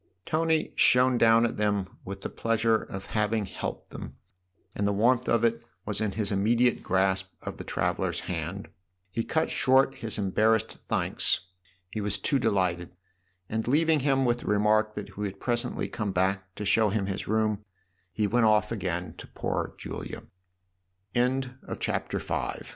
Tony 0.25 0.71
shone 0.75 1.15
down 1.19 1.45
at 1.45 1.57
them 1.57 1.87
with 2.03 2.21
the 2.21 2.29
pleasure 2.29 2.77
of 2.81 3.05
having 3.13 3.45
helped 3.45 3.91
them, 3.91 4.01
THE 4.01 4.05
OTHER 4.05 4.13
HOUSE 4.13 4.71
39 4.71 4.71
and 4.77 4.87
the 4.87 4.93
warmth 4.93 5.29
of 5.29 5.43
it 5.43 5.63
was 5.85 6.01
in 6.01 6.13
his 6.13 6.31
immediate 6.31 6.81
grasp 6.81 7.27
of 7.43 7.57
the 7.57 7.63
traveller's 7.63 8.21
hand. 8.21 8.69
He 9.11 9.23
cut 9.23 9.51
short 9.51 9.93
his 9.93 10.17
em 10.17 10.31
barrassed 10.31 10.79
thanks 10.87 11.41
he 11.91 12.01
was 12.01 12.17
too 12.17 12.39
delighted; 12.39 12.95
and 13.47 13.65
leav 13.65 13.89
ing 13.89 13.99
him 13.99 14.25
with 14.25 14.39
the 14.39 14.47
remark 14.47 14.95
that 14.95 15.09
he 15.09 15.13
would 15.17 15.39
presently 15.39 15.87
come 15.87 16.11
back 16.11 16.55
to 16.55 16.65
show 16.65 16.89
him 16.89 17.05
his 17.05 17.27
room, 17.27 17.63
he 18.15 18.25
went 18.25 18.47
off 18.47 18.71
again 18.71 19.13